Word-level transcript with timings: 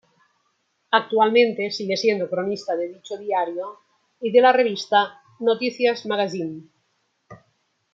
Actualmente 0.89 1.69
sigue 1.69 1.95
siendo 1.95 2.27
cronista 2.27 2.75
de 2.75 2.87
dicho 2.87 3.19
diario 3.19 3.77
y 4.19 4.31
de 4.31 4.41
la 4.41 4.51
revista 4.51 5.21
"Notícias 5.39 6.07
Magazine". 6.07 6.63